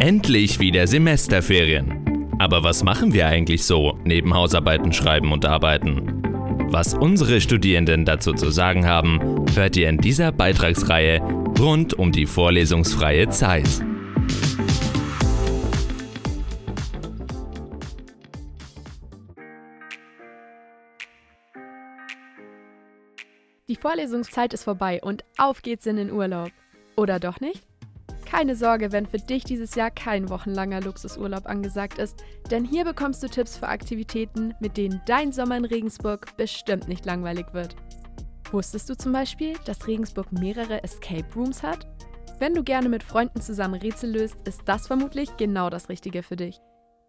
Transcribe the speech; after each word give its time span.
Endlich 0.00 0.58
wieder 0.60 0.86
Semesterferien. 0.86 2.38
Aber 2.38 2.64
was 2.64 2.82
machen 2.82 3.12
wir 3.12 3.26
eigentlich 3.26 3.66
so 3.66 3.98
neben 4.02 4.32
Hausarbeiten 4.32 4.94
schreiben 4.94 5.30
und 5.30 5.44
arbeiten? 5.44 6.22
Was 6.70 6.94
unsere 6.94 7.38
Studierenden 7.42 8.06
dazu 8.06 8.32
zu 8.32 8.50
sagen 8.50 8.86
haben, 8.86 9.44
hört 9.54 9.76
ihr 9.76 9.90
in 9.90 9.98
dieser 9.98 10.32
Beitragsreihe 10.32 11.20
rund 11.58 11.92
um 11.92 12.12
die 12.12 12.24
vorlesungsfreie 12.24 13.28
Zeit. 13.28 13.68
Die 23.68 23.76
Vorlesungszeit 23.76 24.54
ist 24.54 24.64
vorbei 24.64 25.02
und 25.02 25.24
auf 25.36 25.60
geht's 25.60 25.84
in 25.84 25.96
den 25.96 26.10
Urlaub. 26.10 26.52
Oder 26.96 27.20
doch 27.20 27.40
nicht? 27.40 27.69
Keine 28.30 28.54
Sorge, 28.54 28.92
wenn 28.92 29.06
für 29.06 29.18
dich 29.18 29.42
dieses 29.42 29.74
Jahr 29.74 29.90
kein 29.90 30.28
wochenlanger 30.28 30.80
Luxusurlaub 30.82 31.46
angesagt 31.46 31.98
ist, 31.98 32.22
denn 32.48 32.64
hier 32.64 32.84
bekommst 32.84 33.20
du 33.24 33.26
Tipps 33.26 33.56
für 33.56 33.66
Aktivitäten, 33.66 34.54
mit 34.60 34.76
denen 34.76 35.02
dein 35.04 35.32
Sommer 35.32 35.56
in 35.56 35.64
Regensburg 35.64 36.36
bestimmt 36.36 36.86
nicht 36.86 37.04
langweilig 37.04 37.46
wird. 37.54 37.74
Wusstest 38.52 38.88
du 38.88 38.96
zum 38.96 39.12
Beispiel, 39.12 39.54
dass 39.64 39.88
Regensburg 39.88 40.30
mehrere 40.30 40.84
Escape 40.84 41.26
Rooms 41.34 41.64
hat? 41.64 41.88
Wenn 42.38 42.54
du 42.54 42.62
gerne 42.62 42.88
mit 42.88 43.02
Freunden 43.02 43.40
zusammen 43.40 43.80
Rätsel 43.80 44.12
löst, 44.12 44.36
ist 44.46 44.60
das 44.64 44.86
vermutlich 44.86 45.36
genau 45.36 45.68
das 45.68 45.88
Richtige 45.88 46.22
für 46.22 46.36
dich. 46.36 46.60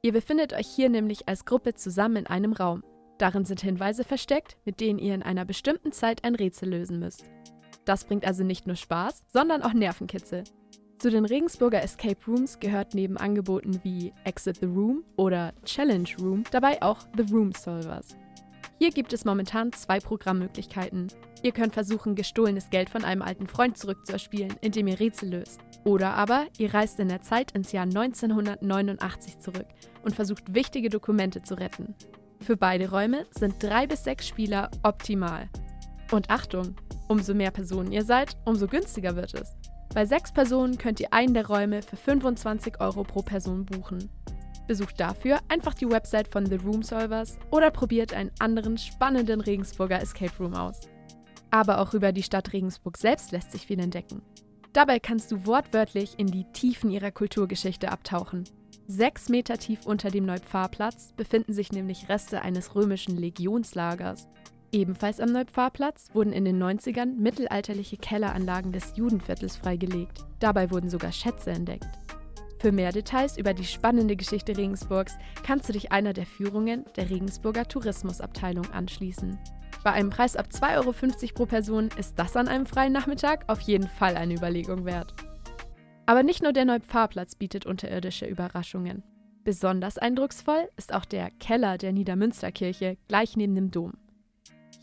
Ihr 0.02 0.14
befindet 0.14 0.54
euch 0.54 0.68
hier 0.68 0.90
nämlich 0.90 1.30
als 1.30 1.46
Gruppe 1.46 1.76
zusammen 1.76 2.16
in 2.16 2.28
einem 2.28 2.54
Raum. 2.54 2.84
Darin 3.20 3.46
sind 3.46 3.62
Hinweise 3.62 4.04
versteckt, 4.04 4.58
mit 4.66 4.80
denen 4.80 4.98
ihr 4.98 5.14
in 5.14 5.22
einer 5.22 5.46
bestimmten 5.46 5.92
Zeit 5.92 6.24
ein 6.24 6.34
Rätsel 6.34 6.70
lösen 6.70 6.98
müsst. 6.98 7.24
Das 7.86 8.06
bringt 8.06 8.26
also 8.26 8.44
nicht 8.44 8.66
nur 8.66 8.76
Spaß, 8.76 9.22
sondern 9.32 9.62
auch 9.62 9.74
Nervenkitzel. 9.74 10.46
Zu 11.02 11.10
den 11.10 11.26
Regensburger 11.26 11.82
Escape 11.82 12.20
Rooms 12.28 12.60
gehört 12.60 12.94
neben 12.94 13.18
Angeboten 13.18 13.80
wie 13.82 14.14
Exit 14.24 14.58
the 14.58 14.68
Room 14.68 15.04
oder 15.16 15.52
Challenge 15.66 16.08
Room 16.20 16.44
dabei 16.52 16.80
auch 16.84 17.00
The 17.18 17.34
Room 17.34 17.54
Solvers. 17.54 18.16
Hier 18.78 18.92
gibt 18.92 19.12
es 19.12 19.26
momentan 19.26 19.74
zwei 19.74 20.00
Programmmöglichkeiten. 20.00 21.08
Ihr 21.42 21.54
könnt 21.54 21.74
versuchen, 21.74 22.14
gestohlenes 22.14 22.70
Geld 22.70 22.88
von 22.88 23.04
einem 23.04 23.24
alten 23.24 23.48
Freund 23.48 23.80
zurückzuerspielen, 23.80 24.54
indem 24.62 24.86
ihr 24.86 25.00
Rätsel 25.00 25.30
löst. 25.30 25.60
Oder 25.86 26.14
aber 26.14 26.46
ihr 26.60 26.72
reist 26.72 27.00
in 27.00 27.10
der 27.10 27.24
Zeit 27.24 27.54
ins 27.54 27.72
Jahr 27.72 27.86
1989 27.86 29.40
zurück 29.40 29.66
und 30.04 30.14
versucht 30.14 30.54
wichtige 30.54 30.90
Dokumente 30.92 31.42
zu 31.42 31.56
retten. 31.56 31.96
Für 32.42 32.58
beide 32.58 32.92
Räume 32.92 33.26
sind 33.32 33.56
drei 33.64 33.88
bis 33.88 34.04
sechs 34.04 34.28
Spieler 34.28 34.70
optimal. 34.84 35.50
Und 36.12 36.30
Achtung, 36.30 36.76
umso 37.08 37.34
mehr 37.34 37.50
Personen 37.50 37.92
ihr 37.92 38.06
seid, 38.06 38.38
umso 38.46 38.68
günstiger 38.68 39.16
wird 39.16 39.34
es. 39.34 39.56
Bei 39.94 40.06
sechs 40.06 40.32
Personen 40.32 40.78
könnt 40.78 41.02
ihr 41.02 41.12
einen 41.12 41.34
der 41.34 41.48
Räume 41.48 41.82
für 41.82 41.98
25 41.98 42.80
Euro 42.80 43.04
pro 43.04 43.22
Person 43.22 43.66
buchen. 43.66 44.10
Besucht 44.66 44.98
dafür 45.02 45.40
einfach 45.50 45.74
die 45.74 45.90
Website 45.90 46.30
von 46.30 46.46
The 46.46 46.56
Room 46.56 46.82
Solvers 46.82 47.38
oder 47.52 47.72
probiert 47.72 48.14
einen 48.14 48.32
anderen 48.40 48.78
spannenden 48.78 49.42
Regensburger 49.42 50.02
Escape 50.02 50.32
Room 50.40 50.54
aus. 50.54 50.80
Aber 51.50 51.80
auch 51.80 51.94
über 51.94 52.14
die 52.14 52.24
Stadt 52.24 52.54
Regensburg 52.54 52.98
selbst 52.98 53.34
lässt 53.34 53.52
sich 53.52 53.68
viel 53.68 53.82
entdecken. 53.82 54.22
Dabei 54.72 55.00
kannst 55.00 55.30
du 55.34 55.46
wortwörtlich 55.46 56.14
in 56.18 56.28
die 56.28 56.46
Tiefen 56.54 56.90
ihrer 56.90 57.12
Kulturgeschichte 57.12 57.92
abtauchen. 57.92 58.46
Sechs 58.88 59.28
Meter 59.28 59.58
tief 59.58 59.86
unter 59.86 60.10
dem 60.10 60.26
Neupfarrplatz 60.26 61.12
befinden 61.18 61.52
sich 61.52 61.74
nämlich 61.74 62.08
Reste 62.08 62.42
eines 62.42 62.76
römischen 62.76 63.18
Legionslagers. 63.18 64.30
Ebenfalls 64.74 65.20
am 65.20 65.32
Neupfarrplatz 65.34 66.08
wurden 66.14 66.32
in 66.32 66.46
den 66.46 66.62
90ern 66.62 67.18
mittelalterliche 67.18 67.98
Kelleranlagen 67.98 68.72
des 68.72 68.96
Judenviertels 68.96 69.58
freigelegt. 69.58 70.26
Dabei 70.40 70.72
wurden 70.72 70.90
sogar 70.90 71.12
Schätze 71.12 71.52
entdeckt. 71.52 71.90
Für 72.60 72.72
mehr 72.72 72.92
Details 72.92 73.38
über 73.38 73.54
die 73.54 73.66
spannende 73.66 74.16
Geschichte 74.16 74.56
Regensburgs 74.56 75.18
kannst 75.44 75.68
du 75.68 75.74
dich 75.74 75.92
einer 75.92 76.14
der 76.14 76.26
Führungen 76.26 76.86
der 76.96 77.10
Regensburger 77.10 77.68
Tourismusabteilung 77.68 78.70
anschließen. 78.72 79.38
Bei 79.84 79.92
einem 79.92 80.12
Preis 80.12 80.38
ab 80.38 80.48
2,50 80.54 80.78
Euro 80.78 80.94
pro 81.34 81.46
Person 81.48 81.90
ist 81.98 82.18
das 82.18 82.38
an 82.38 82.48
einem 82.48 82.66
freien 82.66 82.94
Nachmittag 82.94 83.46
auf 83.48 83.62
jeden 83.62 83.88
Fall 83.88 84.16
eine 84.16 84.36
Überlegung 84.36 84.86
wert. 84.86 85.14
Aber 86.06 86.24
nicht 86.24 86.44
nur 86.44 86.54
der 86.54 86.66
Neupfarrplatz 86.66 87.36
bietet 87.36 87.66
unterirdische 87.66 88.26
Überraschungen. 88.26 89.04
Besonders 89.44 89.98
eindrucksvoll 89.98 90.70
ist 90.78 90.94
auch 90.94 91.06
der 91.06 91.32
Keller 91.32 91.80
der 91.80 91.94
Niedermünsterkirche 91.94 92.98
gleich 93.08 93.36
neben 93.36 93.56
dem 93.56 93.72
Dom. 93.72 93.94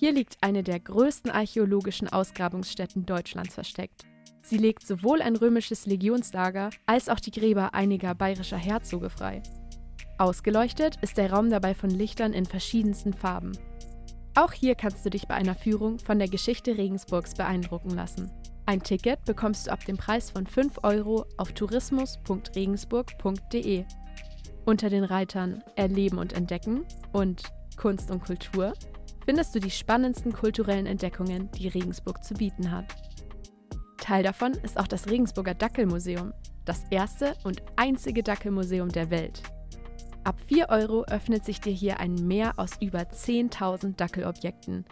Hier 0.01 0.13
liegt 0.13 0.37
eine 0.43 0.63
der 0.63 0.79
größten 0.79 1.29
archäologischen 1.29 2.09
Ausgrabungsstätten 2.09 3.05
Deutschlands 3.05 3.55
versteckt. 3.55 4.05
Sie 4.43 4.57
legt 4.57 4.87
sowohl 4.87 5.21
ein 5.21 5.35
römisches 5.35 5.87
Legionslager 5.87 6.71
als 6.87 7.09
auch 7.09 7.19
die 7.19 7.33
Gräber 7.33 7.75
einiger 7.75 8.15
bayerischer 8.15 8.59
Herzoge 8.59 9.11
frei. 9.11 9.43
Ausgeleuchtet 10.17 10.99
ist 11.03 11.19
der 11.19 11.33
Raum 11.33 11.51
dabei 11.51 11.75
von 11.75 11.91
Lichtern 11.91 12.33
in 12.33 12.47
verschiedensten 12.47 13.13
Farben. 13.13 13.59
Auch 14.37 14.53
hier 14.53 14.77
kannst 14.77 15.05
du 15.05 15.11
dich 15.11 15.27
bei 15.27 15.35
einer 15.35 15.57
Führung 15.57 15.99
von 15.99 16.21
der 16.21 16.29
Geschichte 16.29 16.79
Regensburgs 16.79 17.35
beeindrucken 17.35 17.91
lassen. 17.91 18.31
Ein 18.67 18.85
Ticket 18.85 19.25
bekommst 19.25 19.67
du 19.67 19.73
ab 19.73 19.85
dem 19.85 19.97
Preis 19.97 20.31
von 20.31 20.47
5 20.47 20.79
Euro 20.85 21.25
auf 21.39 21.51
tourismus.regensburg.de. 21.53 23.85
Unter 24.65 24.91
den 24.91 25.03
Reitern 25.03 25.65
Erleben 25.75 26.19
und 26.19 26.35
Entdecken 26.35 26.85
und 27.13 27.43
Kunst 27.77 28.13
und 28.13 28.25
Kultur 28.25 28.75
findest 29.29 29.55
du 29.55 29.61
die 29.61 29.71
spannendsten 29.71 30.33
kulturellen 30.33 30.87
Entdeckungen, 30.87 31.51
die 31.51 31.69
Regensburg 31.69 32.25
zu 32.25 32.33
bieten 32.33 32.71
hat. 32.71 32.87
Teil 33.99 34.23
davon 34.23 34.53
ist 34.53 34.81
auch 34.81 34.87
das 34.87 35.11
Regensburger 35.11 35.53
Dackelmuseum, 35.53 36.33
das 36.65 36.85
erste 36.91 37.35
und 37.45 37.61
einzige 37.77 38.23
Dackelmuseum 38.23 38.89
der 38.89 39.11
Welt. 39.11 39.43
Ab 40.25 40.41
4 40.47 40.71
Euro 40.71 41.05
öffnet 41.05 41.45
sich 41.45 41.61
dir 41.61 41.75
hier 41.75 42.01
ein 42.01 42.15
Meer 42.15 42.55
aus 42.57 42.81
über 42.81 43.01
10.000 43.01 43.97
Dackelobjekten. 43.97 44.87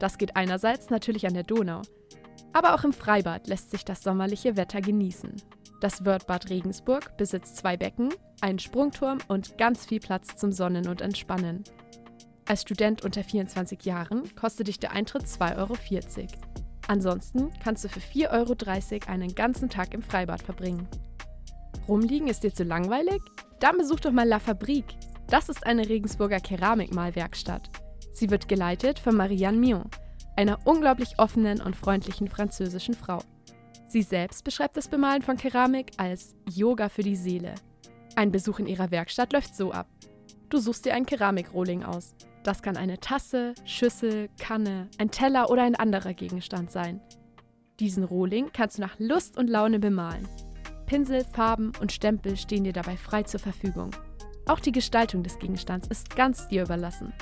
Das 0.00 0.18
geht 0.18 0.34
einerseits 0.34 0.90
natürlich 0.90 1.24
an 1.24 1.34
der 1.34 1.44
Donau, 1.44 1.82
aber 2.52 2.74
auch 2.74 2.82
im 2.82 2.92
Freibad 2.92 3.46
lässt 3.46 3.70
sich 3.70 3.84
das 3.84 4.02
sommerliche 4.02 4.56
Wetter 4.56 4.80
genießen. 4.80 5.36
Das 5.80 6.04
Wörthbad 6.04 6.50
Regensburg 6.50 7.16
besitzt 7.16 7.58
zwei 7.58 7.76
Becken, 7.76 8.12
einen 8.40 8.58
Sprungturm 8.58 9.18
und 9.28 9.56
ganz 9.58 9.86
viel 9.86 10.00
Platz 10.00 10.34
zum 10.34 10.50
Sonnen 10.50 10.88
und 10.88 11.00
Entspannen. 11.00 11.62
Als 12.44 12.62
Student 12.62 13.04
unter 13.04 13.22
24 13.22 13.84
Jahren 13.84 14.34
kostet 14.34 14.66
dich 14.66 14.80
der 14.80 14.90
Eintritt 14.90 15.26
2,40 15.26 15.58
Euro. 15.58 15.76
Ansonsten 16.92 17.50
kannst 17.64 17.84
du 17.84 17.88
für 17.88 18.00
4,30 18.00 18.28
Euro 18.32 19.10
einen 19.10 19.34
ganzen 19.34 19.70
Tag 19.70 19.94
im 19.94 20.02
Freibad 20.02 20.42
verbringen. 20.42 20.86
Rumliegen 21.88 22.28
ist 22.28 22.42
dir 22.42 22.52
zu 22.52 22.64
langweilig? 22.64 23.22
Dann 23.60 23.78
besuch 23.78 24.00
doch 24.00 24.12
mal 24.12 24.28
La 24.28 24.38
Fabrique. 24.38 24.94
Das 25.28 25.48
ist 25.48 25.64
eine 25.64 25.88
Regensburger 25.88 26.38
Keramikmalwerkstatt. 26.38 27.70
Sie 28.12 28.28
wird 28.28 28.46
geleitet 28.46 28.98
von 28.98 29.16
Marianne 29.16 29.56
Mion, 29.56 29.88
einer 30.36 30.58
unglaublich 30.66 31.18
offenen 31.18 31.62
und 31.62 31.76
freundlichen 31.76 32.28
französischen 32.28 32.92
Frau. 32.92 33.20
Sie 33.88 34.02
selbst 34.02 34.44
beschreibt 34.44 34.76
das 34.76 34.88
Bemalen 34.88 35.22
von 35.22 35.38
Keramik 35.38 35.92
als 35.96 36.34
Yoga 36.50 36.90
für 36.90 37.02
die 37.02 37.16
Seele. 37.16 37.54
Ein 38.16 38.32
Besuch 38.32 38.58
in 38.58 38.66
ihrer 38.66 38.90
Werkstatt 38.90 39.32
läuft 39.32 39.56
so 39.56 39.72
ab. 39.72 39.88
Du 40.50 40.58
suchst 40.58 40.84
dir 40.84 40.92
ein 40.92 41.06
Keramikrohling 41.06 41.84
aus. 41.84 42.14
Das 42.42 42.62
kann 42.62 42.76
eine 42.76 42.98
Tasse, 42.98 43.54
Schüssel, 43.64 44.28
Kanne, 44.38 44.88
ein 44.98 45.10
Teller 45.10 45.50
oder 45.50 45.62
ein 45.62 45.76
anderer 45.76 46.12
Gegenstand 46.12 46.70
sein. 46.70 47.00
Diesen 47.78 48.04
Rohling 48.04 48.50
kannst 48.52 48.78
du 48.78 48.82
nach 48.82 48.96
Lust 48.98 49.38
und 49.38 49.48
Laune 49.48 49.78
bemalen. 49.78 50.28
Pinsel, 50.86 51.24
Farben 51.24 51.72
und 51.80 51.92
Stempel 51.92 52.36
stehen 52.36 52.64
dir 52.64 52.72
dabei 52.72 52.96
frei 52.96 53.22
zur 53.22 53.40
Verfügung. 53.40 53.92
Auch 54.46 54.60
die 54.60 54.72
Gestaltung 54.72 55.22
des 55.22 55.38
Gegenstands 55.38 55.88
ist 55.88 56.14
ganz 56.16 56.48
dir 56.48 56.64
überlassen. 56.64 57.12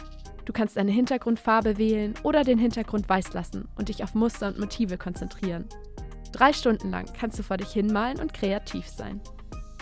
Du 0.46 0.52
kannst 0.52 0.78
eine 0.78 0.90
Hintergrundfarbe 0.90 1.76
wählen 1.76 2.14
oder 2.23 2.43
den 2.43 2.58
Hintergrund 2.58 3.08
weiß 3.08 3.34
lassen 3.34 3.69
und 3.76 3.88
dich 3.88 4.02
auf 4.02 4.14
Muster 4.14 4.49
und 4.49 4.58
Motive 4.58 4.99
konzentrieren. 4.99 5.69
Drei 6.32 6.52
Stunden 6.52 6.90
lang 6.90 7.12
kannst 7.12 7.38
du 7.38 7.43
vor 7.43 7.58
dich 7.58 7.70
hinmalen 7.70 8.20
und 8.20 8.32
kreativ 8.32 8.88
sein. 8.88 9.20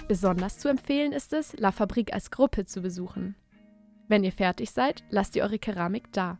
Besonders 0.09 0.59
zu 0.59 0.69
empfehlen 0.69 1.13
ist 1.13 1.33
es, 1.33 1.55
La 1.59 1.71
Fabrique 1.71 2.13
als 2.13 2.31
Gruppe 2.31 2.67
zu 2.67 2.83
besuchen. 2.83 3.37
Wenn 4.09 4.25
ihr 4.25 4.33
fertig 4.33 4.71
seid, 4.71 5.05
lasst 5.11 5.37
ihr 5.37 5.45
eure 5.45 5.59
Keramik 5.59 6.13
da. 6.13 6.39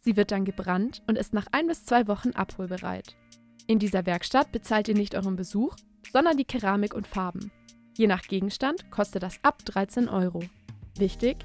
Sie 0.00 0.16
wird 0.16 0.32
dann 0.32 0.44
gebrannt 0.44 1.02
und 1.06 1.16
ist 1.16 1.32
nach 1.32 1.46
ein 1.52 1.68
bis 1.68 1.84
zwei 1.84 2.08
Wochen 2.08 2.30
abholbereit. 2.30 3.16
In 3.66 3.78
dieser 3.78 4.06
Werkstatt 4.06 4.52
bezahlt 4.52 4.88
ihr 4.88 4.94
nicht 4.94 5.14
euren 5.14 5.36
Besuch, 5.36 5.76
sondern 6.12 6.36
die 6.36 6.44
Keramik 6.44 6.94
und 6.94 7.06
Farben. 7.06 7.50
Je 7.96 8.06
nach 8.06 8.22
Gegenstand 8.22 8.90
kostet 8.90 9.22
das 9.22 9.38
ab 9.42 9.64
13 9.64 10.08
Euro. 10.08 10.42
Wichtig, 10.98 11.38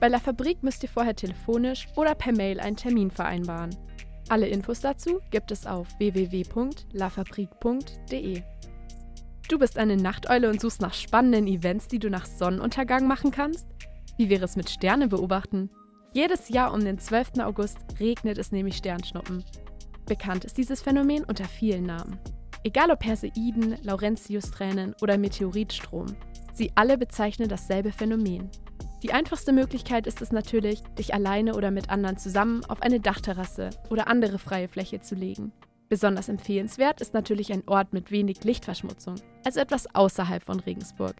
bei 0.00 0.08
La 0.08 0.18
Fabrik 0.18 0.62
müsst 0.62 0.82
ihr 0.82 0.88
vorher 0.88 1.14
telefonisch 1.14 1.86
oder 1.96 2.14
per 2.14 2.32
Mail 2.32 2.60
einen 2.60 2.76
Termin 2.76 3.10
vereinbaren. 3.10 3.76
Alle 4.28 4.48
Infos 4.48 4.80
dazu 4.80 5.20
gibt 5.30 5.50
es 5.50 5.66
auf 5.66 5.88
www.lafabrik.de. 5.98 8.42
Du 9.48 9.58
bist 9.58 9.78
eine 9.78 9.96
Nachteule 9.96 10.50
und 10.50 10.60
suchst 10.60 10.82
nach 10.82 10.94
spannenden 10.94 11.46
Events, 11.46 11.88
die 11.88 11.98
du 11.98 12.10
nach 12.10 12.26
Sonnenuntergang 12.26 13.06
machen 13.06 13.30
kannst? 13.30 13.66
Wie 14.18 14.28
wäre 14.28 14.44
es 14.44 14.56
mit 14.56 14.68
Sterne 14.68 15.06
beobachten? 15.06 15.70
Jedes 16.12 16.48
Jahr 16.48 16.74
um 16.74 16.84
den 16.84 16.98
12. 16.98 17.38
August 17.38 17.78
regnet 18.00 18.36
es 18.36 18.50
nämlich 18.50 18.76
Sternschnuppen. 18.76 19.44
Bekannt 20.06 20.44
ist 20.44 20.58
dieses 20.58 20.82
Phänomen 20.82 21.22
unter 21.22 21.44
vielen 21.44 21.84
Namen. 21.84 22.18
Egal 22.64 22.90
ob 22.90 22.98
Perseiden, 22.98 23.76
Laurentius-Tränen 23.82 24.96
oder 25.02 25.18
Meteoritstrom, 25.18 26.06
sie 26.52 26.72
alle 26.74 26.98
bezeichnen 26.98 27.48
dasselbe 27.48 27.92
Phänomen. 27.92 28.50
Die 29.04 29.12
einfachste 29.12 29.52
Möglichkeit 29.52 30.08
ist 30.08 30.20
es 30.20 30.32
natürlich, 30.32 30.82
dich 30.98 31.14
alleine 31.14 31.54
oder 31.54 31.70
mit 31.70 31.88
anderen 31.88 32.18
zusammen 32.18 32.64
auf 32.64 32.82
eine 32.82 32.98
Dachterrasse 32.98 33.70
oder 33.88 34.08
andere 34.08 34.40
freie 34.40 34.66
Fläche 34.66 35.00
zu 35.00 35.14
legen. 35.14 35.52
Besonders 35.88 36.28
empfehlenswert 36.28 37.00
ist 37.00 37.14
natürlich 37.14 37.52
ein 37.52 37.62
Ort 37.68 37.92
mit 37.92 38.10
wenig 38.10 38.42
Lichtverschmutzung, 38.42 39.14
also 39.44 39.60
etwas 39.60 39.94
außerhalb 39.94 40.42
von 40.42 40.58
Regensburg. 40.58 41.14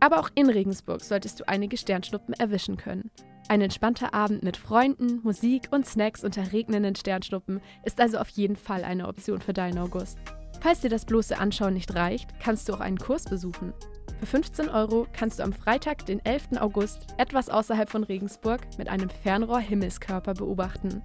Aber 0.00 0.20
auch 0.20 0.30
in 0.34 0.50
Regensburg 0.50 1.02
solltest 1.02 1.40
du 1.40 1.48
einige 1.48 1.76
Sternschnuppen 1.76 2.34
erwischen 2.34 2.76
können. 2.76 3.10
Ein 3.48 3.60
entspannter 3.60 4.12
Abend 4.12 4.42
mit 4.42 4.56
Freunden, 4.56 5.20
Musik 5.22 5.68
und 5.70 5.86
Snacks 5.86 6.24
unter 6.24 6.52
regnenden 6.52 6.96
Sternschnuppen 6.96 7.60
ist 7.84 8.00
also 8.00 8.18
auf 8.18 8.28
jeden 8.30 8.56
Fall 8.56 8.82
eine 8.82 9.06
Option 9.06 9.40
für 9.40 9.52
deinen 9.52 9.78
August. 9.78 10.18
Falls 10.60 10.80
dir 10.80 10.90
das 10.90 11.04
bloße 11.04 11.38
Anschauen 11.38 11.74
nicht 11.74 11.94
reicht, 11.94 12.40
kannst 12.40 12.68
du 12.68 12.74
auch 12.74 12.80
einen 12.80 12.98
Kurs 12.98 13.24
besuchen. 13.24 13.72
Für 14.18 14.26
15 14.26 14.68
Euro 14.68 15.06
kannst 15.12 15.38
du 15.38 15.44
am 15.44 15.52
Freitag, 15.52 16.06
den 16.06 16.24
11. 16.24 16.58
August, 16.58 17.06
etwas 17.18 17.48
außerhalb 17.48 17.88
von 17.88 18.02
Regensburg 18.02 18.62
mit 18.78 18.88
einem 18.88 19.10
Fernrohr 19.10 19.60
Himmelskörper 19.60 20.34
beobachten. 20.34 21.02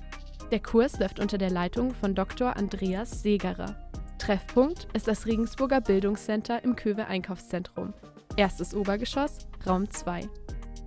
Der 0.51 0.61
Kurs 0.61 0.99
läuft 0.99 1.19
unter 1.19 1.38
der 1.38 1.51
Leitung 1.51 1.93
von 1.93 2.15
Dr. 2.15 2.55
Andreas 2.55 3.21
Segerer. 3.21 3.75
Treffpunkt 4.17 4.88
ist 4.93 5.07
das 5.07 5.25
Regensburger 5.25 5.81
Bildungscenter 5.81 6.63
im 6.63 6.75
Köwe 6.75 7.07
Einkaufszentrum. 7.07 7.93
Erstes 8.37 8.73
Obergeschoss, 8.73 9.39
Raum 9.67 9.89
2. 9.89 10.29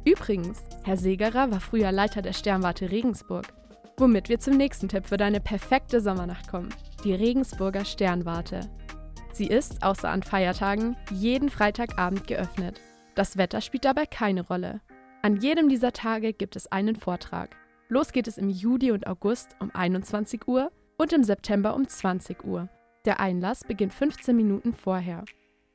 Übrigens, 0.05 0.63
Herr 0.85 0.97
Segerer 0.97 1.51
war 1.51 1.61
früher 1.61 1.93
Leiter 1.93 2.23
der 2.23 2.33
Sternwarte 2.33 2.91
Regensburg. 2.91 3.47
Womit 3.97 4.29
wir 4.29 4.41
zum 4.41 4.57
nächsten 4.57 4.89
Tipp 4.89 5.07
für 5.07 5.17
deine 5.17 5.41
perfekte 5.41 6.01
Sommernacht 6.01 6.49
kommen 6.49 6.71
die 7.05 7.15
Regensburger 7.15 7.85
Sternwarte. 7.85 8.61
Sie 9.33 9.47
ist, 9.47 9.83
außer 9.83 10.09
an 10.09 10.23
Feiertagen, 10.23 10.97
jeden 11.11 11.51
Freitagabend 11.51 12.27
geöffnet. 12.27 12.81
Das 13.15 13.37
Wetter 13.37 13.61
spielt 13.61 13.85
dabei 13.85 14.07
keine 14.07 14.47
Rolle. 14.47 14.81
An 15.23 15.37
jedem 15.37 15.69
dieser 15.69 15.93
Tage 15.93 16.33
gibt 16.33 16.57
es 16.57 16.71
einen 16.73 16.97
Vortrag. 16.97 17.57
Los 17.89 18.13
geht 18.13 18.27
es 18.27 18.39
im 18.39 18.49
Juli 18.49 18.91
und 18.91 19.07
August 19.07 19.55
um 19.61 19.71
21 19.75 20.49
Uhr 20.49 20.73
und 20.97 21.13
im 21.13 21.23
September 21.23 21.75
um 21.75 21.87
20 21.87 22.45
Uhr. 22.45 22.69
Der 23.05 23.21
Einlass 23.21 23.65
beginnt 23.65 23.93
15 23.93 24.35
Minuten 24.35 24.73
vorher. 24.73 25.25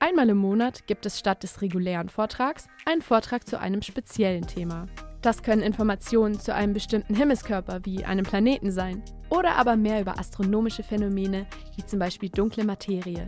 Einmal 0.01 0.30
im 0.30 0.38
Monat 0.38 0.88
gibt 0.88 1.06
es 1.06 1.19
statt 1.19 1.44
des 1.44 1.62
regulären 1.62 2.07
Vortrags 2.07 2.68
einen 2.86 3.01
Vortrag 3.01 3.46
zu 3.46 3.60
einem 3.60 3.81
speziellen 3.81 4.48
Thema. 4.48 4.86
Das 5.22 5.44
können 5.44 5.62
Informationen 5.62 6.40
zu 6.40 6.56
einem 6.56 6.74
bestimmten 6.74 7.13
Himmelskörper 7.13 7.81
wie 7.84 8.06
einem 8.06 8.24
Planeten 8.24 8.72
sein 8.72 9.04
oder 9.30 9.57
aber 9.57 9.75
mehr 9.75 10.00
über 10.00 10.18
astronomische 10.18 10.84
Phänomene 10.84 11.46
wie 11.75 11.86
zum 11.86 12.00
Beispiel 12.00 12.30
dunkle 12.30 12.63
Materie. 12.63 13.28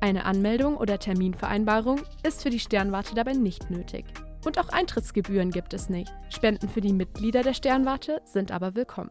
Eine 0.00 0.24
Anmeldung 0.24 0.78
oder 0.78 0.98
Terminvereinbarung 0.98 2.00
ist 2.22 2.42
für 2.42 2.50
die 2.50 2.60
Sternwarte 2.60 3.14
dabei 3.14 3.34
nicht 3.34 3.68
nötig. 3.68 4.06
Und 4.46 4.58
auch 4.58 4.70
Eintrittsgebühren 4.70 5.50
gibt 5.50 5.74
es 5.74 5.90
nicht. 5.90 6.10
Spenden 6.30 6.70
für 6.70 6.80
die 6.80 6.94
Mitglieder 6.94 7.42
der 7.42 7.52
Sternwarte 7.52 8.22
sind 8.24 8.50
aber 8.50 8.74
willkommen. 8.74 9.10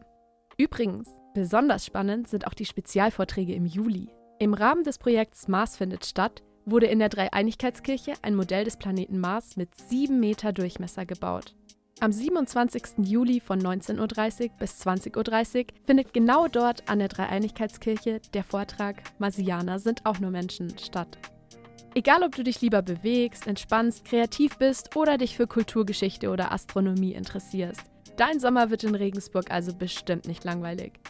Übrigens, 0.56 1.08
besonders 1.32 1.86
spannend 1.86 2.26
sind 2.26 2.48
auch 2.48 2.54
die 2.54 2.64
Spezialvorträge 2.64 3.54
im 3.54 3.66
Juli. 3.66 4.08
Im 4.40 4.52
Rahmen 4.52 4.82
des 4.82 4.98
Projekts 4.98 5.46
Mars 5.46 5.76
findet 5.76 6.04
statt 6.04 6.42
wurde 6.70 6.86
in 6.86 6.98
der 6.98 7.08
Dreieinigkeitskirche 7.08 8.14
ein 8.22 8.34
Modell 8.34 8.64
des 8.64 8.76
Planeten 8.76 9.18
Mars 9.18 9.56
mit 9.56 9.74
7 9.74 10.18
Meter 10.18 10.52
Durchmesser 10.52 11.06
gebaut. 11.06 11.54
Am 12.00 12.12
27. 12.12 12.98
Juli 12.98 13.40
von 13.40 13.60
19.30 13.60 14.42
Uhr 14.42 14.50
bis 14.58 14.80
20.30 14.86 15.58
Uhr 15.58 15.64
findet 15.84 16.14
genau 16.14 16.46
dort 16.46 16.88
an 16.88 17.00
der 17.00 17.08
Dreieinigkeitskirche 17.08 18.20
der 18.34 18.44
Vortrag 18.44 19.02
Marsianer 19.18 19.80
sind 19.80 20.06
auch 20.06 20.20
nur 20.20 20.30
Menschen 20.30 20.78
statt. 20.78 21.18
Egal, 21.94 22.22
ob 22.22 22.36
du 22.36 22.44
dich 22.44 22.60
lieber 22.60 22.82
bewegst, 22.82 23.48
entspannst, 23.48 24.04
kreativ 24.04 24.58
bist 24.58 24.94
oder 24.94 25.18
dich 25.18 25.36
für 25.36 25.48
Kulturgeschichte 25.48 26.30
oder 26.30 26.52
Astronomie 26.52 27.14
interessierst, 27.14 27.82
dein 28.16 28.38
Sommer 28.38 28.70
wird 28.70 28.84
in 28.84 28.94
Regensburg 28.94 29.50
also 29.50 29.74
bestimmt 29.74 30.28
nicht 30.28 30.44
langweilig. 30.44 31.00